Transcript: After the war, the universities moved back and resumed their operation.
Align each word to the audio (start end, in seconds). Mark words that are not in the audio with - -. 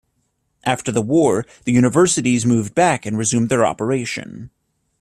After 0.63 0.91
the 0.91 0.99
war, 1.03 1.45
the 1.63 1.71
universities 1.71 2.43
moved 2.43 2.73
back 2.73 3.05
and 3.05 3.19
resumed 3.19 3.49
their 3.49 3.63
operation. 3.67 4.49